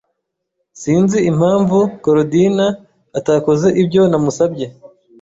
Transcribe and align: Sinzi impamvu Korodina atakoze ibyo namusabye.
Sinzi 0.81 1.17
impamvu 1.31 1.77
Korodina 2.03 2.67
atakoze 3.19 3.67
ibyo 3.81 4.01
namusabye. 4.11 4.65